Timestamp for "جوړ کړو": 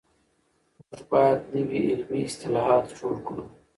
2.99-3.43